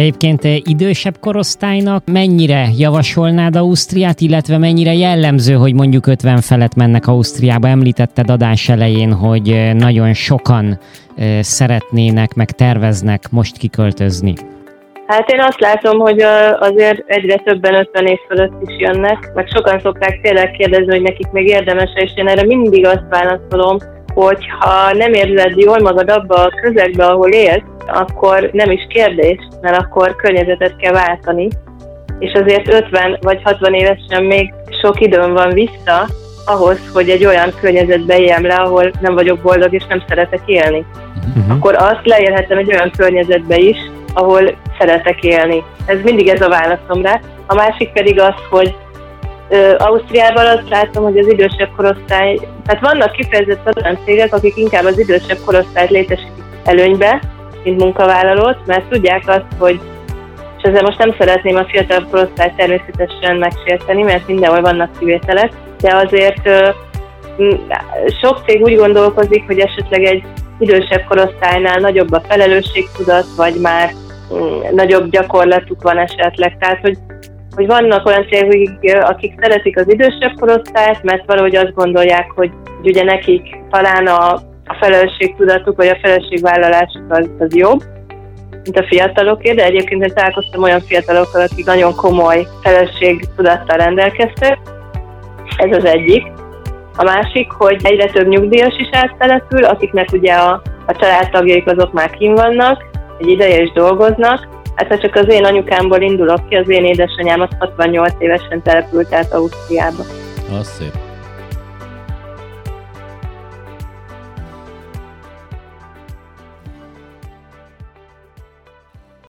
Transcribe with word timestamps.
Egyébként 0.00 0.44
idősebb 0.44 1.18
korosztálynak 1.20 2.02
mennyire 2.12 2.66
javasolnád 2.78 3.56
Ausztriát, 3.56 4.20
illetve 4.20 4.58
mennyire 4.58 4.94
jellemző, 4.94 5.54
hogy 5.54 5.74
mondjuk 5.74 6.06
50 6.06 6.40
felett 6.40 6.74
mennek 6.74 7.06
Ausztriába? 7.06 7.68
Említetted 7.68 8.30
adás 8.30 8.68
elején, 8.68 9.12
hogy 9.12 9.70
nagyon 9.74 10.12
sokan 10.12 10.78
szeretnének, 11.40 12.34
meg 12.34 12.50
terveznek 12.50 13.30
most 13.30 13.56
kiköltözni. 13.56 14.34
Hát 15.06 15.30
én 15.30 15.40
azt 15.40 15.60
látom, 15.60 15.98
hogy 15.98 16.20
azért 16.60 17.02
egyre 17.06 17.36
többen 17.36 17.74
50 17.74 18.06
év 18.06 18.18
fölött 18.28 18.52
is 18.66 18.74
jönnek, 18.78 19.30
meg 19.34 19.48
sokan 19.54 19.80
szokták 19.80 20.20
tényleg 20.22 20.50
kérdezni, 20.50 20.92
hogy 20.92 21.02
nekik 21.02 21.30
még 21.30 21.46
érdemes, 21.46 21.90
és 21.94 22.10
én 22.14 22.28
erre 22.28 22.44
mindig 22.46 22.86
azt 22.86 23.04
válaszolom, 23.10 23.76
hogy 24.14 24.46
ha 24.58 24.92
nem 24.92 25.12
érzed 25.12 25.56
jól 25.56 25.78
magad 25.78 26.10
abba 26.10 26.34
a 26.34 26.52
közegbe, 26.62 27.06
ahol 27.06 27.30
élsz, 27.30 27.62
akkor 27.86 28.50
nem 28.52 28.70
is 28.70 28.86
kérdés, 28.88 29.38
mert 29.60 29.76
akkor 29.76 30.16
környezetet 30.16 30.76
kell 30.76 30.92
váltani. 30.92 31.48
És 32.18 32.32
azért 32.32 32.74
50 32.74 33.18
vagy 33.20 33.40
60 33.44 33.74
évesen 33.74 34.24
még 34.24 34.54
sok 34.82 35.00
időm 35.00 35.32
van 35.32 35.50
vissza 35.50 36.06
ahhoz, 36.44 36.78
hogy 36.92 37.08
egy 37.08 37.26
olyan 37.26 37.52
környezetbe 37.60 38.18
éljem 38.18 38.46
le, 38.46 38.54
ahol 38.54 38.90
nem 39.00 39.14
vagyok 39.14 39.38
boldog 39.38 39.74
és 39.74 39.84
nem 39.88 40.02
szeretek 40.08 40.40
élni. 40.46 40.84
Uh-huh. 41.36 41.56
Akkor 41.56 41.74
azt 41.74 42.00
leélhetem 42.06 42.58
egy 42.58 42.72
olyan 42.72 42.90
környezetbe 42.96 43.56
is, 43.56 43.76
ahol 44.14 44.54
szeretek 44.78 45.22
élni. 45.22 45.62
Ez 45.86 45.98
mindig 46.02 46.28
ez 46.28 46.40
a 46.40 46.48
válaszom 46.48 47.02
rá. 47.02 47.20
A 47.46 47.54
másik 47.54 47.92
pedig 47.92 48.20
az, 48.20 48.34
hogy 48.50 48.76
Ausztriában 49.78 50.46
azt 50.46 50.68
látom, 50.68 51.04
hogy 51.04 51.18
az 51.18 51.26
idősebb 51.26 51.70
korosztály, 51.76 52.38
tehát 52.66 52.82
vannak 52.82 53.12
kifejezett 53.12 53.76
olyan 53.76 53.98
cégek, 54.04 54.34
akik 54.34 54.56
inkább 54.56 54.84
az 54.84 54.98
idősebb 54.98 55.38
korosztályt 55.44 55.90
létesítik 55.90 56.44
előnybe, 56.64 57.20
mint 57.64 57.80
munkavállalót, 57.80 58.66
mert 58.66 58.88
tudják 58.88 59.22
azt, 59.26 59.46
hogy 59.58 59.80
és 60.62 60.68
ezzel 60.68 60.82
most 60.82 60.98
nem 60.98 61.14
szeretném 61.18 61.56
a 61.56 61.64
fiatal 61.64 62.06
korosztályt 62.10 62.54
természetesen 62.56 63.36
megsérteni, 63.36 64.02
mert 64.02 64.26
mindenhol 64.26 64.60
vannak 64.60 64.98
kivételek, 64.98 65.52
de 65.80 65.96
azért 65.96 66.48
sok 68.20 68.40
cég 68.46 68.62
úgy 68.62 68.76
gondolkozik, 68.76 69.46
hogy 69.46 69.58
esetleg 69.58 70.04
egy 70.04 70.22
idősebb 70.58 71.04
korosztálynál 71.08 71.78
nagyobb 71.78 72.12
a 72.12 72.22
felelősségtudat, 72.28 73.24
vagy 73.36 73.54
már 73.60 73.90
nagyobb 74.70 75.10
gyakorlatuk 75.10 75.82
van 75.82 75.98
esetleg. 75.98 76.56
Tehát, 76.58 76.80
hogy, 76.80 76.98
hogy 77.54 77.66
vannak 77.66 78.06
olyan 78.06 78.26
cégek, 78.30 79.08
akik 79.08 79.34
szeretik 79.40 79.78
az 79.78 79.88
idősebb 79.88 80.32
korosztályt, 80.40 81.02
mert 81.02 81.26
valahogy 81.26 81.56
azt 81.56 81.74
gondolják, 81.74 82.30
hogy, 82.30 82.50
ugye 82.82 83.04
nekik 83.04 83.56
talán 83.70 84.06
a, 84.06 84.32
a 84.64 84.76
felelősségtudatuk, 84.80 85.76
vagy 85.76 85.88
a 85.88 85.98
felelősségvállalásuk 86.02 87.04
az, 87.08 87.30
az 87.38 87.56
jobb, 87.56 87.82
mint 88.50 88.78
a 88.78 88.86
fiataloké, 88.88 89.52
de 89.52 89.64
egyébként 89.64 90.02
én 90.02 90.14
találkoztam 90.14 90.62
olyan 90.62 90.80
fiatalokkal, 90.80 91.40
akik 91.40 91.66
nagyon 91.66 91.94
komoly 91.94 92.46
felelősségtudattal 92.62 93.76
rendelkeztek. 93.76 94.58
Ez 95.56 95.76
az 95.76 95.84
egyik. 95.84 96.26
A 96.96 97.04
másik, 97.04 97.50
hogy 97.50 97.80
egyre 97.82 98.06
több 98.06 98.28
nyugdíjas 98.28 98.76
is 98.78 98.88
áttelepül, 98.92 99.64
akiknek 99.64 100.08
ugye 100.12 100.32
a, 100.32 100.62
a 100.86 100.96
családtagjaik 100.96 101.66
azok 101.66 101.92
már 101.92 102.10
kim 102.10 102.34
vannak, 102.34 102.84
egy 103.18 103.28
ideje 103.28 103.62
is 103.62 103.72
dolgoznak. 103.72 104.59
Hát 104.80 104.88
ha 104.88 104.98
csak 104.98 105.14
az 105.14 105.28
én 105.28 105.44
anyukámból 105.44 106.00
indulok 106.00 106.48
ki, 106.48 106.54
az 106.54 106.68
én 106.68 106.84
édesanyám 106.84 107.40
az 107.40 107.48
68 107.58 108.12
évesen 108.18 108.62
települt 108.62 109.12
át 109.12 109.32
Ausztriába. 109.32 110.02
Az 110.58 110.66
szép. 110.66 111.09